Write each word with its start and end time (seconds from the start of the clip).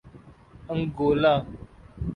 Angola 0.69 1.33